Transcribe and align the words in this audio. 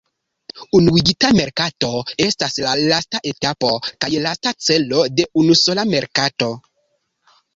Unuigita 0.77 1.29
merkato 1.39 1.89
estas 2.27 2.55
la 2.63 2.71
lasta 2.93 3.21
etapo 3.33 3.69
kaj 4.05 4.09
lasta 4.25 4.55
celo 4.69 5.03
de 5.19 5.27
unusola 5.43 5.85
merkato. 5.93 6.49